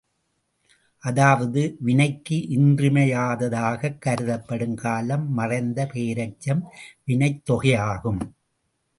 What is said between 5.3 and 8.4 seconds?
மறைந்த பெயரெச்சம் வினைத் தொகையாகும்.